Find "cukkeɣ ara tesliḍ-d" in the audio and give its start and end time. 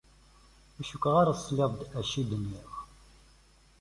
0.89-1.79